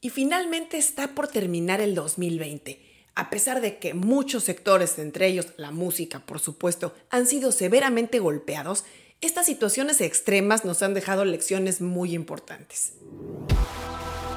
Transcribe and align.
Y 0.00 0.10
finalmente 0.10 0.78
está 0.78 1.14
por 1.14 1.26
terminar 1.26 1.80
el 1.80 1.94
2020. 1.94 2.80
A 3.16 3.30
pesar 3.30 3.60
de 3.60 3.78
que 3.78 3.94
muchos 3.94 4.44
sectores, 4.44 4.96
entre 5.00 5.26
ellos 5.26 5.48
la 5.56 5.72
música, 5.72 6.20
por 6.20 6.38
supuesto, 6.38 6.94
han 7.10 7.26
sido 7.26 7.50
severamente 7.50 8.20
golpeados, 8.20 8.84
estas 9.20 9.46
situaciones 9.46 10.00
extremas 10.00 10.64
nos 10.64 10.84
han 10.84 10.94
dejado 10.94 11.24
lecciones 11.24 11.80
muy 11.80 12.14
importantes. 12.14 12.92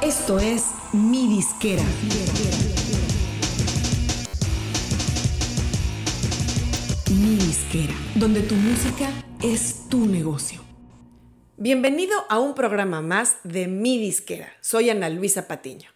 Esto 0.02 0.39
es 0.39 0.63
Mi 0.94 1.28
Disquera. 1.28 1.84
Mi 7.12 7.36
Disquera, 7.36 7.93
donde 8.16 8.41
tu 8.41 8.55
música 8.55 9.12
es 9.43 9.88
tu 9.89 10.07
negocio. 10.07 10.70
Bienvenido 11.64 12.25
a 12.28 12.39
un 12.39 12.55
programa 12.55 13.04
más 13.04 13.38
de 13.44 13.68
Mi 13.68 14.00
Disquera. 14.00 14.52
Soy 14.62 14.89
Ana 14.89 15.09
Luisa 15.09 15.48
Patiño. 15.48 15.91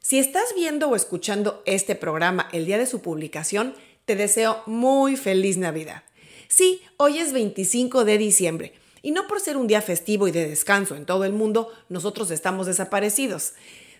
Si 0.00 0.18
estás 0.18 0.52
viendo 0.56 0.88
o 0.88 0.96
escuchando 0.96 1.62
este 1.64 1.94
programa 1.94 2.48
el 2.50 2.66
día 2.66 2.76
de 2.76 2.86
su 2.86 3.02
publicación, 3.02 3.76
te 4.04 4.16
deseo 4.16 4.64
muy 4.66 5.16
feliz 5.16 5.58
Navidad. 5.58 6.02
Sí, 6.48 6.82
hoy 6.96 7.18
es 7.18 7.32
25 7.32 8.04
de 8.04 8.18
diciembre 8.18 8.72
y 9.00 9.12
no 9.12 9.28
por 9.28 9.38
ser 9.38 9.56
un 9.56 9.68
día 9.68 9.80
festivo 9.80 10.26
y 10.26 10.32
de 10.32 10.48
descanso 10.48 10.96
en 10.96 11.06
todo 11.06 11.24
el 11.24 11.32
mundo, 11.32 11.72
nosotros 11.88 12.32
estamos 12.32 12.66
desaparecidos. 12.66 13.52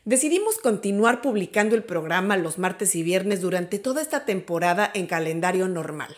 Decidimos 0.04 0.58
continuar 0.58 1.22
publicando 1.22 1.76
el 1.76 1.84
programa 1.84 2.36
los 2.36 2.58
martes 2.58 2.96
y 2.96 3.04
viernes 3.04 3.40
durante 3.40 3.78
toda 3.78 4.02
esta 4.02 4.24
temporada 4.24 4.90
en 4.92 5.06
calendario 5.06 5.68
normal 5.68 6.16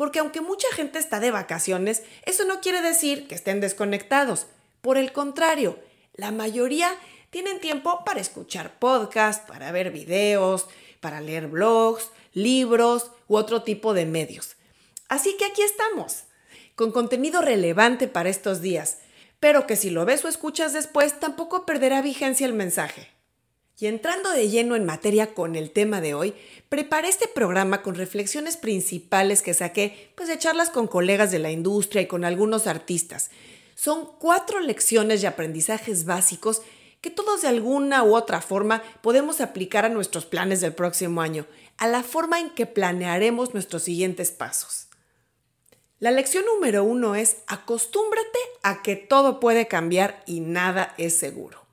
porque 0.00 0.20
aunque 0.20 0.40
mucha 0.40 0.66
gente 0.72 0.98
está 0.98 1.20
de 1.20 1.30
vacaciones, 1.30 2.04
eso 2.22 2.46
no 2.46 2.62
quiere 2.62 2.80
decir 2.80 3.28
que 3.28 3.34
estén 3.34 3.60
desconectados. 3.60 4.46
Por 4.80 4.96
el 4.96 5.12
contrario, 5.12 5.78
la 6.14 6.32
mayoría 6.32 6.90
tienen 7.28 7.60
tiempo 7.60 8.02
para 8.02 8.18
escuchar 8.18 8.78
podcasts, 8.78 9.46
para 9.46 9.72
ver 9.72 9.90
videos, 9.90 10.68
para 11.00 11.20
leer 11.20 11.48
blogs, 11.48 12.12
libros 12.32 13.10
u 13.28 13.36
otro 13.36 13.62
tipo 13.62 13.92
de 13.92 14.06
medios. 14.06 14.56
Así 15.10 15.36
que 15.36 15.44
aquí 15.44 15.60
estamos, 15.60 16.22
con 16.76 16.92
contenido 16.92 17.42
relevante 17.42 18.08
para 18.08 18.30
estos 18.30 18.62
días, 18.62 19.00
pero 19.38 19.66
que 19.66 19.76
si 19.76 19.90
lo 19.90 20.06
ves 20.06 20.24
o 20.24 20.28
escuchas 20.28 20.72
después 20.72 21.20
tampoco 21.20 21.66
perderá 21.66 22.00
vigencia 22.00 22.46
el 22.46 22.54
mensaje. 22.54 23.10
Y 23.80 23.86
entrando 23.86 24.30
de 24.30 24.50
lleno 24.50 24.76
en 24.76 24.84
materia 24.84 25.32
con 25.32 25.56
el 25.56 25.70
tema 25.70 26.02
de 26.02 26.12
hoy, 26.12 26.34
preparé 26.68 27.08
este 27.08 27.26
programa 27.26 27.80
con 27.80 27.94
reflexiones 27.94 28.58
principales 28.58 29.40
que 29.40 29.54
saqué 29.54 30.12
pues, 30.16 30.28
de 30.28 30.36
charlas 30.36 30.68
con 30.68 30.86
colegas 30.86 31.30
de 31.30 31.38
la 31.38 31.50
industria 31.50 32.02
y 32.02 32.06
con 32.06 32.26
algunos 32.26 32.66
artistas. 32.66 33.30
Son 33.74 34.06
cuatro 34.18 34.60
lecciones 34.60 35.22
y 35.22 35.26
aprendizajes 35.26 36.04
básicos 36.04 36.60
que 37.00 37.08
todos 37.08 37.40
de 37.40 37.48
alguna 37.48 38.04
u 38.04 38.14
otra 38.14 38.42
forma 38.42 38.82
podemos 39.00 39.40
aplicar 39.40 39.86
a 39.86 39.88
nuestros 39.88 40.26
planes 40.26 40.60
del 40.60 40.74
próximo 40.74 41.22
año, 41.22 41.46
a 41.78 41.88
la 41.88 42.02
forma 42.02 42.38
en 42.38 42.50
que 42.50 42.66
planearemos 42.66 43.54
nuestros 43.54 43.84
siguientes 43.84 44.30
pasos. 44.30 44.88
La 46.00 46.10
lección 46.10 46.44
número 46.44 46.84
uno 46.84 47.14
es 47.14 47.38
acostúmbrate 47.46 48.38
a 48.62 48.82
que 48.82 48.96
todo 48.96 49.40
puede 49.40 49.68
cambiar 49.68 50.22
y 50.26 50.40
nada 50.40 50.94
es 50.98 51.16
seguro. 51.16 51.64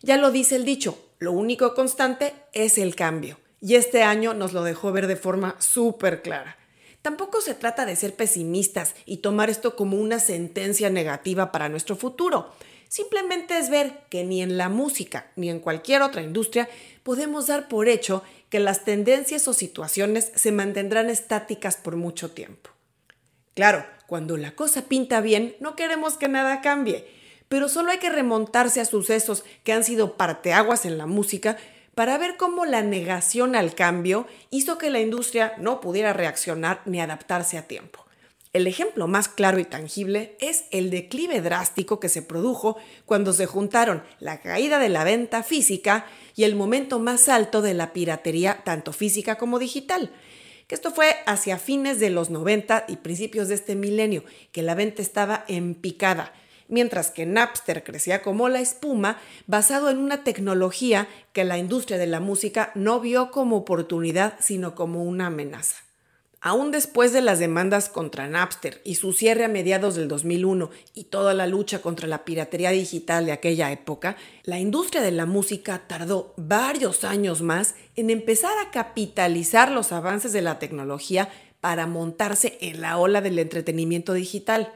Ya 0.00 0.16
lo 0.16 0.30
dice 0.30 0.56
el 0.56 0.64
dicho, 0.64 0.98
lo 1.18 1.32
único 1.32 1.74
constante 1.74 2.34
es 2.52 2.78
el 2.78 2.94
cambio, 2.94 3.38
y 3.60 3.74
este 3.74 4.02
año 4.02 4.34
nos 4.34 4.52
lo 4.52 4.62
dejó 4.62 4.92
ver 4.92 5.06
de 5.06 5.16
forma 5.16 5.56
súper 5.58 6.22
clara. 6.22 6.56
Tampoco 7.02 7.40
se 7.40 7.54
trata 7.54 7.86
de 7.86 7.96
ser 7.96 8.14
pesimistas 8.14 8.94
y 9.04 9.18
tomar 9.18 9.50
esto 9.50 9.76
como 9.76 9.96
una 9.96 10.20
sentencia 10.20 10.90
negativa 10.90 11.50
para 11.52 11.68
nuestro 11.68 11.96
futuro. 11.96 12.52
Simplemente 12.88 13.58
es 13.58 13.68
ver 13.68 14.00
que 14.10 14.24
ni 14.24 14.42
en 14.42 14.56
la 14.56 14.68
música 14.68 15.30
ni 15.36 15.50
en 15.50 15.60
cualquier 15.60 16.02
otra 16.02 16.22
industria 16.22 16.68
podemos 17.02 17.46
dar 17.46 17.68
por 17.68 17.88
hecho 17.88 18.22
que 18.48 18.60
las 18.60 18.84
tendencias 18.84 19.46
o 19.48 19.52
situaciones 19.52 20.32
se 20.34 20.52
mantendrán 20.52 21.10
estáticas 21.10 21.76
por 21.76 21.96
mucho 21.96 22.30
tiempo. 22.30 22.70
Claro, 23.54 23.84
cuando 24.06 24.36
la 24.36 24.52
cosa 24.52 24.82
pinta 24.82 25.20
bien, 25.20 25.56
no 25.60 25.76
queremos 25.76 26.16
que 26.16 26.28
nada 26.28 26.60
cambie 26.60 27.17
pero 27.48 27.68
solo 27.68 27.90
hay 27.90 27.98
que 27.98 28.10
remontarse 28.10 28.80
a 28.80 28.84
sucesos 28.84 29.44
que 29.64 29.72
han 29.72 29.84
sido 29.84 30.16
parteaguas 30.16 30.84
en 30.84 30.98
la 30.98 31.06
música 31.06 31.56
para 31.94 32.16
ver 32.18 32.36
cómo 32.36 32.64
la 32.64 32.82
negación 32.82 33.56
al 33.56 33.74
cambio 33.74 34.26
hizo 34.50 34.78
que 34.78 34.90
la 34.90 35.00
industria 35.00 35.54
no 35.58 35.80
pudiera 35.80 36.12
reaccionar 36.12 36.80
ni 36.84 37.00
adaptarse 37.00 37.58
a 37.58 37.66
tiempo. 37.66 38.04
El 38.52 38.66
ejemplo 38.66 39.08
más 39.08 39.28
claro 39.28 39.58
y 39.58 39.64
tangible 39.64 40.36
es 40.40 40.64
el 40.70 40.90
declive 40.90 41.42
drástico 41.42 42.00
que 42.00 42.08
se 42.08 42.22
produjo 42.22 42.76
cuando 43.04 43.32
se 43.32 43.46
juntaron 43.46 44.02
la 44.20 44.40
caída 44.40 44.78
de 44.78 44.88
la 44.88 45.04
venta 45.04 45.42
física 45.42 46.06
y 46.34 46.44
el 46.44 46.54
momento 46.54 46.98
más 46.98 47.28
alto 47.28 47.62
de 47.62 47.74
la 47.74 47.92
piratería 47.92 48.62
tanto 48.64 48.92
física 48.92 49.36
como 49.36 49.58
digital, 49.58 50.12
que 50.66 50.74
esto 50.74 50.90
fue 50.92 51.16
hacia 51.26 51.58
fines 51.58 51.98
de 51.98 52.10
los 52.10 52.30
90 52.30 52.84
y 52.88 52.96
principios 52.96 53.48
de 53.48 53.54
este 53.56 53.74
milenio, 53.74 54.24
que 54.52 54.62
la 54.62 54.74
venta 54.74 55.02
estaba 55.02 55.44
en 55.48 55.74
picada 55.74 56.32
mientras 56.68 57.10
que 57.10 57.26
Napster 57.26 57.82
crecía 57.82 58.22
como 58.22 58.48
la 58.48 58.60
espuma, 58.60 59.18
basado 59.46 59.90
en 59.90 59.98
una 59.98 60.22
tecnología 60.24 61.08
que 61.32 61.44
la 61.44 61.58
industria 61.58 61.98
de 61.98 62.06
la 62.06 62.20
música 62.20 62.70
no 62.74 63.00
vio 63.00 63.30
como 63.30 63.56
oportunidad, 63.56 64.34
sino 64.40 64.74
como 64.74 65.04
una 65.04 65.26
amenaza. 65.26 65.76
Aún 66.40 66.70
después 66.70 67.12
de 67.12 67.20
las 67.20 67.40
demandas 67.40 67.88
contra 67.88 68.28
Napster 68.28 68.80
y 68.84 68.94
su 68.94 69.12
cierre 69.12 69.44
a 69.44 69.48
mediados 69.48 69.96
del 69.96 70.06
2001 70.06 70.70
y 70.94 71.04
toda 71.04 71.34
la 71.34 71.48
lucha 71.48 71.82
contra 71.82 72.06
la 72.06 72.24
piratería 72.24 72.70
digital 72.70 73.26
de 73.26 73.32
aquella 73.32 73.72
época, 73.72 74.16
la 74.44 74.60
industria 74.60 75.02
de 75.02 75.10
la 75.10 75.26
música 75.26 75.82
tardó 75.88 76.34
varios 76.36 77.02
años 77.02 77.42
más 77.42 77.74
en 77.96 78.10
empezar 78.10 78.52
a 78.64 78.70
capitalizar 78.70 79.72
los 79.72 79.90
avances 79.90 80.32
de 80.32 80.42
la 80.42 80.60
tecnología 80.60 81.28
para 81.60 81.88
montarse 81.88 82.56
en 82.60 82.82
la 82.82 82.98
ola 82.98 83.20
del 83.20 83.40
entretenimiento 83.40 84.12
digital 84.12 84.72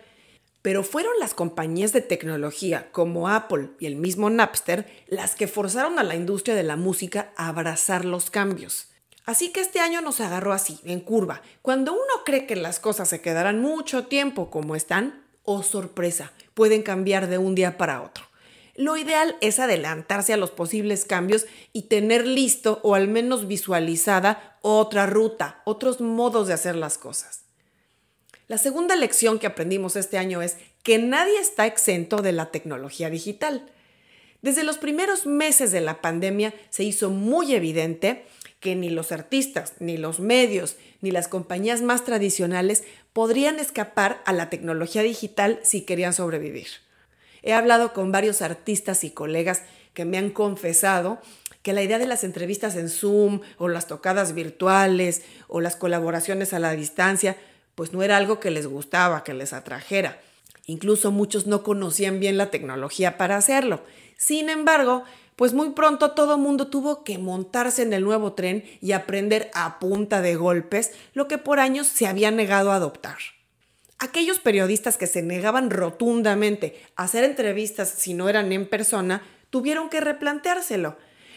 pero 0.63 0.85
fueron 0.85 1.13
las 1.19 1.35
compañías 1.35 1.93
de 1.93 2.01
tecnología 2.01 2.91
como 2.93 3.29
Apple 3.29 3.71
y 3.81 3.87
el 3.87 3.97
mismo 3.97 4.31
Napster 4.31 4.87
las 5.09 5.35
que 5.35 5.49
forzaron 5.49 5.99
a 5.99 6.05
la 6.05 6.15
industria 6.15 6.55
de 6.55 6.63
la 6.63 6.77
música 6.77 7.33
a 7.37 7.49
abrazar 7.49 8.05
los 8.05 8.31
cambios. 8.31 8.87
Así 9.27 9.53
que 9.53 9.61
este 9.61 9.81
año 9.81 10.01
nos 10.01 10.21
agarró 10.21 10.53
así, 10.53 10.79
en 10.85 11.01
curva, 11.01 11.43
cuando 11.63 11.93
uno 11.93 12.25
cree 12.25 12.47
que 12.47 12.57
las 12.57 12.81
cosas 12.81 13.09
se 13.09 13.21
quedarán 13.21 13.61
mucho 13.61 14.07
tiempo 14.07 14.51
como 14.51 14.75
están, 14.75 15.25
oh 15.45 15.63
sorpresa, 15.63 16.33
pueden 16.55 16.83
cambiar 16.83 17.29
de 17.29 17.39
un 17.39 17.55
día 17.55 17.77
para 17.77 18.03
otro. 18.03 18.25
Lo 18.75 18.97
ideal 18.97 19.37
es 19.41 19.61
adelantarse 19.61 20.33
a 20.33 20.39
los 20.39 20.51
posibles 20.51 21.05
cambios 21.05 21.47
y 21.73 21.83
tener 21.83 22.27
listo 22.27 22.81
o 22.83 22.95
al 22.95 23.07
menos 23.07 23.47
visualizada 23.47 24.59
otra 24.63 25.07
ruta, 25.07 25.61
otros 25.67 26.01
modos 26.01 26.49
de 26.49 26.55
hacer 26.55 26.75
las 26.75 26.99
cosas. 26.99 27.42
La 28.53 28.59
segunda 28.59 28.97
lección 28.97 29.39
que 29.39 29.47
aprendimos 29.47 29.97
este 29.97 30.19
año 30.19 30.43
es 30.43 30.59
que 30.83 30.99
nadie 30.99 31.41
está 31.41 31.65
exento 31.65 32.21
de 32.21 32.33
la 32.33 32.51
tecnología 32.51 33.09
digital. 33.09 33.65
Desde 34.43 34.63
los 34.63 34.77
primeros 34.77 35.25
meses 35.25 35.73
de 35.73 35.81
la 35.81 36.03
pandemia 36.03 36.53
se 36.69 36.85
hizo 36.85 37.09
muy 37.09 37.55
evidente 37.55 38.27
que 38.61 38.77
ni 38.77 38.91
los 38.91 39.11
artistas, 39.11 39.73
ni 39.79 39.97
los 39.97 40.21
medios, 40.21 40.77
ni 41.01 41.11
las 41.11 41.29
compañías 41.29 41.81
más 41.81 42.05
tradicionales 42.05 42.85
podrían 43.15 43.59
escapar 43.59 44.21
a 44.27 44.35
la 44.35 44.51
tecnología 44.51 45.01
digital 45.01 45.59
si 45.63 45.87
querían 45.87 46.13
sobrevivir. 46.13 46.67
He 47.43 47.55
hablado 47.55 47.95
con 47.95 48.13
varios 48.13 48.43
artistas 48.43 49.03
y 49.03 49.13
colegas 49.13 49.63
que 49.95 50.05
me 50.05 50.19
han 50.19 50.29
confesado 50.29 51.23
que 51.63 51.73
la 51.73 51.83
idea 51.83 51.99
de 51.99 52.07
las 52.07 52.23
entrevistas 52.23 52.77
en 52.77 52.91
Zoom 52.91 53.41
o 53.57 53.69
las 53.69 53.87
tocadas 53.87 54.35
virtuales 54.35 55.23
o 55.49 55.63
las 55.63 55.75
colaboraciones 55.75 56.53
a 56.53 56.59
la 56.59 56.73
distancia 56.73 57.39
pues 57.75 57.93
no 57.93 58.03
era 58.03 58.17
algo 58.17 58.41
que 58.41 58.51
les 58.51 58.67
gustaba, 58.67 59.25
que 59.25 59.35
les 59.35 59.53
atrajera. 59.53 60.21
Incluso 60.67 61.11
muchos 61.11 61.47
no 61.47 61.63
conocían 61.63 62.21
bien 62.21 62.37
la 62.37 62.51
tecnología 62.51 63.19
para 63.19 63.37
hacerlo. 63.37 63.83
Sin 64.17 64.49
embargo, 64.49 65.05
pues 65.37 65.55
muy 65.55 65.71
pronto 65.71 66.13
todo 66.13 66.39
mundo 66.39 66.69
tuvo 66.69 67.05
que 67.05 67.19
montarse 67.19 67.83
en 67.83 67.93
el 67.93 68.05
nuevo 68.05 68.35
tren 68.35 68.65
y 68.81 68.93
aprender 68.93 69.51
a 69.55 69.79
punta 69.79 70.21
de 70.21 70.37
golpes 70.37 70.93
lo 71.15 71.27
que 71.27 71.39
por 71.39 71.59
años 71.59 71.87
se 71.87 72.07
había 72.07 72.31
negado 72.31 72.71
a 72.71 72.77
adoptar. 72.77 73.19
Aquellos 73.99 74.41
periodistas 74.41 74.97
que 74.97 75.07
se 75.07 75.23
negaban 75.23 75.71
rotundamente 75.71 76.81
a 76.97 77.05
hacer 77.05 77.25
entrevistas 77.25 77.89
si 77.89 78.15
no 78.15 78.29
eran 78.29 78.53
en 78.53 78.69
persona, 78.69 79.23
tuvieron 79.51 79.89
que 79.89 80.01
replanteárselo. 80.01 80.97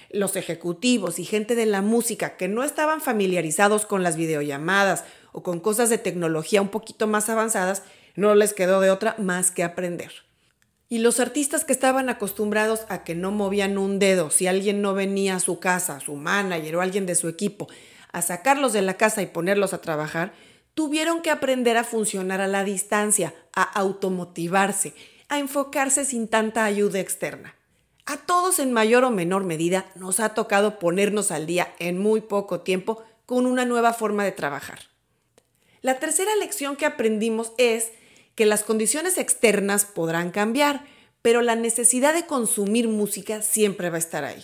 Los 0.10 0.36
ejecutivos 0.36 1.20
y 1.20 1.26
gente 1.26 1.56
de 1.56 1.66
la 1.66 1.82
música 1.82 2.38
que 2.38 2.48
no 2.48 2.64
estaban 2.64 3.02
familiarizados 3.02 3.86
con 3.86 4.04
las 4.04 4.18
videollamadas 4.18 5.04
o 5.36 5.44
con 5.44 5.60
cosas 5.60 5.90
de 5.90 5.98
tecnología 5.98 6.62
un 6.62 6.70
poquito 6.70 7.08
más 7.08 7.28
avanzadas, 7.28 7.84
no 8.16 8.34
les 8.36 8.54
quedó 8.54 8.80
de 8.80 8.90
otra 8.90 9.16
más 9.20 9.52
que 9.52 9.66
aprender. 9.66 10.14
Y 10.88 11.00
los 11.00 11.20
artistas 11.20 11.66
que 11.66 11.74
estaban 11.74 12.08
acostumbrados 12.08 12.86
a 12.88 13.04
que 13.04 13.16
no 13.16 13.32
movían 13.32 13.78
un 13.78 14.00
dedo 14.00 14.30
si 14.32 14.48
alguien 14.48 14.82
no 14.82 14.94
venía 14.94 15.36
a 15.36 15.42
su 15.42 15.60
casa, 15.60 16.00
su 16.00 16.16
manager 16.16 16.78
o 16.78 16.82
alguien 16.82 17.06
de 17.06 17.16
su 17.16 17.28
equipo, 17.28 17.68
a 18.14 18.22
sacarlos 18.22 18.72
de 18.72 18.82
la 18.82 18.94
casa 18.94 19.22
y 19.22 19.26
ponerlos 19.26 19.74
a 19.74 19.82
trabajar, 19.82 20.32
tuvieron 20.74 21.22
que 21.22 21.32
aprender 21.32 21.76
a 21.76 21.84
funcionar 21.84 22.40
a 22.40 22.48
la 22.48 22.64
distancia, 22.64 23.36
a 23.54 23.64
automotivarse, 23.64 24.94
a 25.28 25.40
enfocarse 25.40 26.06
sin 26.06 26.30
tanta 26.30 26.64
ayuda 26.64 27.02
externa. 27.02 27.56
A 28.06 28.16
todos 28.16 28.60
en 28.60 28.72
mayor 28.72 29.04
o 29.04 29.12
menor 29.12 29.44
medida 29.44 29.86
nos 29.96 30.22
ha 30.22 30.30
tocado 30.30 30.80
ponernos 30.80 31.32
al 31.32 31.46
día 31.46 31.76
en 31.80 31.98
muy 31.98 32.22
poco 32.22 32.62
tiempo 32.62 33.04
con 33.26 33.46
una 33.48 33.66
nueva 33.66 33.92
forma 33.92 34.24
de 34.24 34.32
trabajar. 34.32 34.95
La 35.86 36.00
tercera 36.00 36.36
lección 36.38 36.78
que 36.78 36.88
aprendimos 36.88 37.52
es 37.60 37.92
que 38.34 38.48
las 38.48 38.64
condiciones 38.64 39.20
externas 39.20 39.86
podrán 39.86 40.32
cambiar, 40.32 40.84
pero 41.22 41.44
la 41.44 41.56
necesidad 41.56 42.16
de 42.16 42.26
consumir 42.26 42.88
música 42.88 43.44
siempre 43.44 43.92
va 43.92 43.98
a 43.98 44.00
estar 44.00 44.24
ahí. 44.24 44.44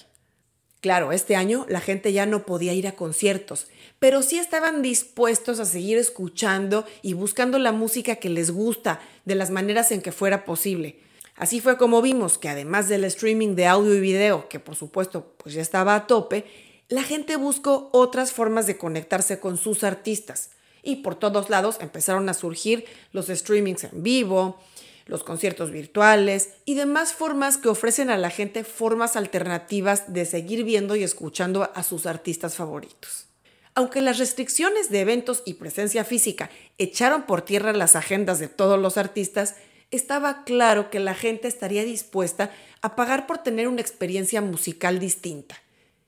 Claro, 0.82 1.12
este 1.12 1.36
año 1.36 1.66
la 1.68 1.82
gente 1.82 2.14
ya 2.14 2.28
no 2.28 2.46
podía 2.46 2.76
ir 2.76 2.88
a 2.88 2.92
conciertos, 2.92 3.70
pero 3.98 4.22
sí 4.22 4.38
estaban 4.38 4.84
dispuestos 4.84 5.60
a 5.60 5.66
seguir 5.66 5.98
escuchando 5.98 6.86
y 7.02 7.14
buscando 7.14 7.58
la 7.58 7.72
música 7.72 8.18
que 8.18 8.30
les 8.30 8.52
gusta 8.52 9.00
de 9.26 9.34
las 9.34 9.50
maneras 9.50 9.92
en 9.92 10.04
que 10.04 10.12
fuera 10.12 10.46
posible. 10.46 11.00
Así 11.36 11.60
fue 11.60 11.76
como 11.76 12.04
vimos 12.04 12.38
que 12.38 12.50
además 12.50 12.88
del 12.88 13.04
streaming 13.06 13.56
de 13.56 13.66
audio 13.66 13.96
y 13.96 14.00
video, 14.00 14.48
que 14.48 14.60
por 14.60 14.76
supuesto 14.76 15.34
pues 15.38 15.56
ya 15.56 15.64
estaba 15.64 15.96
a 15.96 16.06
tope, 16.06 16.46
la 16.88 17.02
gente 17.02 17.36
buscó 17.36 17.90
otras 17.94 18.32
formas 18.32 18.68
de 18.68 18.78
conectarse 18.78 19.40
con 19.40 19.58
sus 19.58 19.84
artistas. 19.84 20.52
Y 20.84 20.98
por 20.98 21.16
todos 21.16 21.50
lados 21.50 21.78
empezaron 21.80 22.28
a 22.30 22.34
surgir 22.34 22.86
los 23.12 23.28
streamings 23.28 23.84
en 23.86 24.04
vivo, 24.04 24.60
los 25.06 25.24
conciertos 25.24 25.72
virtuales 25.72 26.50
y 26.66 26.76
demás 26.76 27.14
formas 27.14 27.58
que 27.58 27.70
ofrecen 27.70 28.10
a 28.10 28.18
la 28.18 28.30
gente 28.30 28.64
formas 28.64 29.16
alternativas 29.16 30.14
de 30.14 30.26
seguir 30.26 30.64
viendo 30.64 30.96
y 30.96 31.04
escuchando 31.04 31.70
a 31.76 31.84
sus 31.84 32.06
artistas 32.06 32.56
favoritos. 32.56 33.28
Aunque 33.74 34.02
las 34.02 34.18
restricciones 34.18 34.90
de 34.90 35.02
eventos 35.02 35.44
y 35.46 35.56
presencia 35.56 36.04
física 36.04 36.50
echaron 36.78 37.24
por 37.24 37.42
tierra 37.42 37.74
las 37.74 37.96
agendas 37.96 38.40
de 38.40 38.48
todos 38.48 38.80
los 38.80 38.98
artistas, 38.98 39.56
estaba 39.92 40.44
claro 40.44 40.90
que 40.90 41.00
la 41.00 41.14
gente 41.14 41.48
estaría 41.48 41.84
dispuesta 41.84 42.52
a 42.82 42.96
pagar 42.96 43.28
por 43.28 43.40
tener 43.40 43.68
una 43.68 43.82
experiencia 43.82 44.42
musical 44.42 45.00
distinta. 45.00 45.62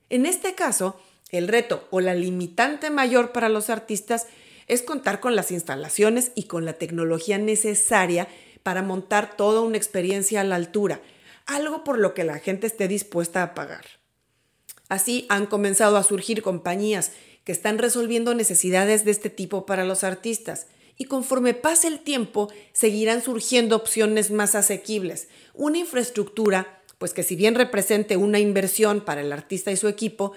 En 0.10 0.26
este 0.26 0.56
caso, 0.56 1.00
el 1.30 1.48
reto 1.48 1.88
o 1.90 2.00
la 2.00 2.16
limitante 2.16 2.90
mayor 2.90 3.32
para 3.32 3.50
los 3.50 3.70
artistas 3.70 4.28
es 4.68 4.82
contar 4.82 5.20
con 5.20 5.36
las 5.36 5.52
instalaciones 5.52 6.32
y 6.36 6.44
con 6.44 6.66
la 6.66 6.74
tecnología 6.74 7.38
necesaria 7.38 8.28
para 8.64 8.82
montar 8.82 9.36
toda 9.36 9.62
una 9.62 9.78
experiencia 9.78 10.42
a 10.42 10.44
la 10.44 10.56
altura, 10.56 11.02
algo 11.46 11.84
por 11.84 12.00
lo 12.00 12.14
que 12.14 12.24
la 12.24 12.40
gente 12.40 12.68
esté 12.68 12.88
dispuesta 12.88 13.44
a 13.44 13.54
pagar. 13.54 13.86
Así 14.90 15.26
han 15.30 15.46
comenzado 15.46 15.98
a 15.98 16.04
surgir 16.04 16.42
compañías 16.42 17.12
que 17.44 17.52
están 17.52 17.78
resolviendo 17.78 18.34
necesidades 18.34 19.06
de 19.06 19.12
este 19.12 19.30
tipo 19.30 19.66
para 19.66 19.86
los 19.86 20.04
artistas 20.04 20.68
y 20.98 21.06
conforme 21.06 21.54
pase 21.54 21.88
el 21.88 22.00
tiempo 22.00 22.52
seguirán 22.72 23.22
surgiendo 23.22 23.76
opciones 23.76 24.32
más 24.32 24.56
asequibles, 24.56 25.28
una 25.54 25.80
infraestructura 25.80 26.80
pues 27.04 27.14
que 27.14 27.24
si 27.24 27.36
bien 27.36 27.56
represente 27.56 28.16
una 28.16 28.40
inversión 28.40 29.02
para 29.02 29.20
el 29.20 29.34
artista 29.34 29.72
y 29.72 29.76
su 29.76 29.90
equipo, 29.90 30.32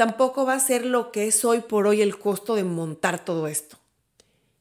tampoco 0.00 0.46
va 0.46 0.54
a 0.54 0.60
ser 0.60 0.86
lo 0.86 1.12
que 1.12 1.26
es 1.26 1.44
hoy 1.44 1.60
por 1.60 1.86
hoy 1.86 2.00
el 2.00 2.18
costo 2.18 2.54
de 2.54 2.64
montar 2.64 3.22
todo 3.22 3.48
esto. 3.48 3.76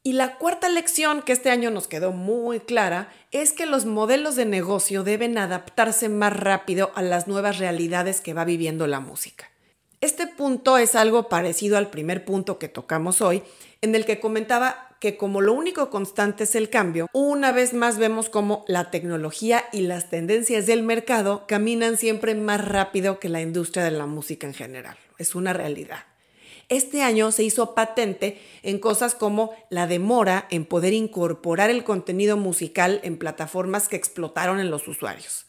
Y 0.03 0.11
la 0.11 0.35
cuarta 0.35 0.67
lección 0.67 1.21
que 1.21 1.31
este 1.31 1.49
año 1.49 1.71
nos 1.71 1.87
quedó 1.87 2.11
muy 2.11 2.59
clara 2.59 3.09
es 3.31 3.53
que 3.53 3.65
los 3.65 3.85
modelos 3.85 4.35
de 4.35 4.43
negocio 4.43 5.03
deben 5.03 5.37
adaptarse 5.37 6.09
más 6.09 6.35
rápido 6.35 6.91
a 6.93 7.01
las 7.01 7.29
nuevas 7.29 7.57
realidades 7.57 8.19
que 8.19 8.33
va 8.33 8.43
viviendo 8.43 8.85
la 8.85 8.99
música. 8.99 9.49
Este 10.01 10.27
punto 10.27 10.77
es 10.77 10.93
algo 10.93 11.29
parecido 11.29 11.77
al 11.77 11.89
primer 11.89 12.25
punto 12.25 12.59
que 12.59 12.67
tocamos 12.67 13.21
hoy, 13.21 13.41
en 13.81 13.95
el 13.95 14.03
que 14.03 14.19
comentaba 14.19 14.88
que 14.99 15.17
como 15.17 15.41
lo 15.41 15.53
único 15.53 15.89
constante 15.89 16.43
es 16.43 16.55
el 16.55 16.69
cambio, 16.69 17.07
una 17.13 17.51
vez 17.51 17.73
más 17.73 17.97
vemos 17.97 18.29
como 18.29 18.65
la 18.67 18.91
tecnología 18.91 19.65
y 19.71 19.81
las 19.81 20.09
tendencias 20.09 20.65
del 20.65 20.83
mercado 20.83 21.45
caminan 21.47 21.97
siempre 21.97 22.35
más 22.35 22.65
rápido 22.67 23.19
que 23.19 23.29
la 23.29 23.41
industria 23.41 23.83
de 23.83 23.91
la 23.91 24.05
música 24.05 24.47
en 24.47 24.53
general. 24.53 24.97
Es 25.17 25.35
una 25.35 25.53
realidad 25.53 25.99
este 26.69 27.01
año 27.01 27.31
se 27.31 27.43
hizo 27.43 27.73
patente 27.73 28.39
en 28.61 28.77
cosas 28.77 29.15
como 29.15 29.51
la 29.71 29.87
demora 29.87 30.47
en 30.51 30.65
poder 30.65 30.93
incorporar 30.93 31.71
el 31.71 31.83
contenido 31.83 32.37
musical 32.37 32.99
en 33.03 33.17
plataformas 33.17 33.89
que 33.89 33.95
explotaron 33.95 34.59
en 34.59 34.69
los 34.69 34.87
usuarios. 34.87 35.47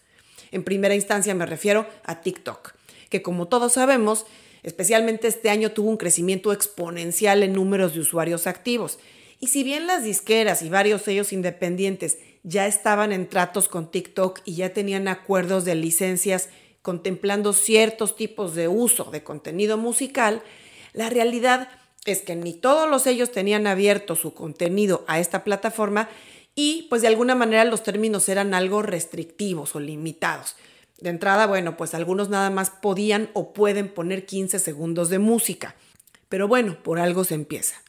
En 0.50 0.64
primera 0.64 0.94
instancia 0.94 1.34
me 1.34 1.44
refiero 1.44 1.86
a 2.04 2.22
TikTok, 2.22 2.72
que 3.10 3.20
como 3.20 3.48
todos 3.48 3.74
sabemos, 3.74 4.24
especialmente 4.62 5.28
este 5.28 5.50
año 5.50 5.72
tuvo 5.72 5.90
un 5.90 5.98
crecimiento 5.98 6.54
exponencial 6.54 7.42
en 7.42 7.52
números 7.52 7.92
de 7.92 8.00
usuarios 8.00 8.46
activos. 8.46 8.98
Y 9.40 9.46
si 9.46 9.64
bien 9.64 9.86
las 9.86 10.04
disqueras 10.04 10.60
y 10.60 10.68
varios 10.68 11.00
sellos 11.02 11.32
independientes 11.32 12.18
ya 12.42 12.66
estaban 12.66 13.10
en 13.10 13.26
tratos 13.26 13.68
con 13.68 13.90
TikTok 13.90 14.40
y 14.44 14.56
ya 14.56 14.74
tenían 14.74 15.08
acuerdos 15.08 15.64
de 15.64 15.74
licencias 15.74 16.50
contemplando 16.82 17.54
ciertos 17.54 18.16
tipos 18.16 18.54
de 18.54 18.68
uso 18.68 19.04
de 19.10 19.22
contenido 19.22 19.78
musical, 19.78 20.42
la 20.92 21.08
realidad 21.08 21.68
es 22.04 22.20
que 22.20 22.36
ni 22.36 22.52
todos 22.52 22.88
los 22.88 23.02
sellos 23.02 23.32
tenían 23.32 23.66
abierto 23.66 24.14
su 24.14 24.34
contenido 24.34 25.04
a 25.06 25.18
esta 25.20 25.42
plataforma 25.42 26.10
y 26.54 26.86
pues 26.90 27.00
de 27.00 27.08
alguna 27.08 27.34
manera 27.34 27.64
los 27.64 27.82
términos 27.82 28.28
eran 28.28 28.52
algo 28.52 28.82
restrictivos 28.82 29.74
o 29.74 29.80
limitados. 29.80 30.56
De 30.98 31.08
entrada, 31.08 31.46
bueno, 31.46 31.78
pues 31.78 31.94
algunos 31.94 32.28
nada 32.28 32.50
más 32.50 32.68
podían 32.68 33.30
o 33.32 33.54
pueden 33.54 33.88
poner 33.88 34.26
15 34.26 34.58
segundos 34.58 35.08
de 35.08 35.18
música. 35.18 35.76
Pero 36.28 36.46
bueno, 36.46 36.82
por 36.82 36.98
algo 36.98 37.24
se 37.24 37.34
empieza. 37.34 37.82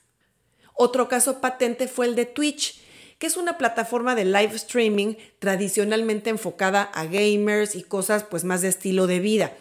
Otro 0.82 1.08
caso 1.08 1.42
patente 1.42 1.88
fue 1.88 2.08
el 2.08 2.16
de 2.16 2.26
Twitch, 2.26 2.82
que 3.20 3.28
es 3.28 3.38
una 3.38 3.58
plataforma 3.58 4.16
de 4.16 4.26
live 4.26 4.56
streaming 4.56 5.14
tradicionalmente 5.38 6.32
enfocada 6.32 6.84
a 6.84 7.06
gamers 7.06 7.76
y 7.76 7.84
cosas 7.84 8.24
pues 8.24 8.44
más 8.44 8.62
de 8.62 8.70
estilo 8.70 9.06
de 9.06 9.20
vida 9.20 9.54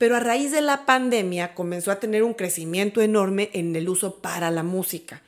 pero 0.00 0.16
a 0.16 0.20
raíz 0.20 0.50
de 0.50 0.62
la 0.62 0.86
pandemia 0.86 1.54
comenzó 1.54 1.90
a 1.90 2.00
tener 2.00 2.22
un 2.22 2.32
crecimiento 2.32 3.02
enorme 3.02 3.50
en 3.52 3.76
el 3.76 3.86
uso 3.86 4.22
para 4.22 4.50
la 4.50 4.62
música. 4.62 5.22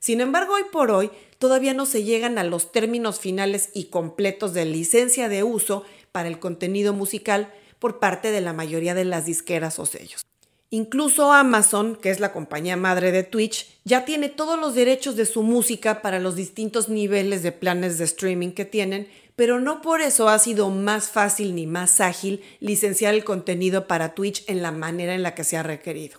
Sin 0.00 0.20
embargo, 0.20 0.54
hoy 0.54 0.64
por 0.72 0.90
hoy 0.90 1.12
todavía 1.38 1.74
no 1.74 1.86
se 1.86 2.02
llegan 2.02 2.36
a 2.36 2.42
los 2.42 2.72
términos 2.72 3.20
finales 3.20 3.70
y 3.72 3.84
completos 3.84 4.52
de 4.52 4.64
licencia 4.64 5.28
de 5.28 5.44
uso 5.44 5.84
para 6.10 6.26
el 6.26 6.40
contenido 6.40 6.92
musical 6.92 7.54
por 7.78 8.00
parte 8.00 8.32
de 8.32 8.40
la 8.40 8.52
mayoría 8.52 8.96
de 8.96 9.04
las 9.04 9.26
disqueras 9.26 9.78
o 9.78 9.86
sellos. 9.86 10.22
Incluso 10.70 11.32
Amazon, 11.32 11.96
que 11.96 12.10
es 12.10 12.18
la 12.18 12.32
compañía 12.32 12.76
madre 12.76 13.12
de 13.12 13.22
Twitch, 13.22 13.68
ya 13.84 14.04
tiene 14.04 14.28
todos 14.28 14.58
los 14.58 14.74
derechos 14.74 15.16
de 15.16 15.26
su 15.26 15.42
música 15.42 16.02
para 16.02 16.18
los 16.18 16.34
distintos 16.34 16.88
niveles 16.88 17.42
de 17.42 17.52
planes 17.52 17.98
de 17.98 18.04
streaming 18.04 18.50
que 18.50 18.64
tienen 18.64 19.08
pero 19.36 19.60
no 19.60 19.82
por 19.82 20.00
eso 20.00 20.30
ha 20.30 20.38
sido 20.38 20.70
más 20.70 21.10
fácil 21.10 21.54
ni 21.54 21.66
más 21.66 22.00
ágil 22.00 22.42
licenciar 22.58 23.14
el 23.14 23.22
contenido 23.22 23.86
para 23.86 24.14
Twitch 24.14 24.42
en 24.48 24.62
la 24.62 24.72
manera 24.72 25.14
en 25.14 25.22
la 25.22 25.34
que 25.34 25.44
se 25.44 25.58
ha 25.58 25.62
requerido. 25.62 26.18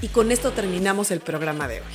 Y 0.00 0.08
con 0.08 0.32
esto 0.32 0.52
terminamos 0.52 1.10
el 1.10 1.20
programa 1.20 1.68
de 1.68 1.82
hoy. 1.82 1.92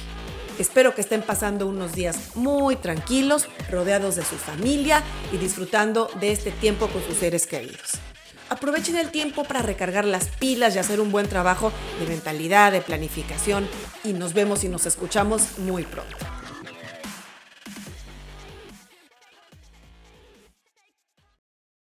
Espero 0.59 0.93
que 0.93 1.01
estén 1.01 1.23
pasando 1.23 1.65
unos 1.67 1.93
días 1.93 2.35
muy 2.35 2.75
tranquilos, 2.75 3.47
rodeados 3.71 4.15
de 4.15 4.23
su 4.23 4.35
familia 4.35 5.03
y 5.33 5.37
disfrutando 5.37 6.07
de 6.19 6.31
este 6.31 6.51
tiempo 6.51 6.87
con 6.87 7.03
sus 7.03 7.17
seres 7.17 7.47
queridos. 7.47 7.99
Aprovechen 8.49 8.95
el 8.97 9.09
tiempo 9.09 9.43
para 9.43 9.61
recargar 9.61 10.05
las 10.05 10.27
pilas 10.27 10.75
y 10.75 10.79
hacer 10.79 11.01
un 11.01 11.11
buen 11.11 11.27
trabajo 11.27 11.71
de 11.99 12.07
mentalidad, 12.07 12.71
de 12.71 12.81
planificación 12.81 13.67
y 14.03 14.13
nos 14.13 14.33
vemos 14.33 14.63
y 14.63 14.69
nos 14.69 14.85
escuchamos 14.85 15.57
muy 15.59 15.83
pronto. 15.83 16.34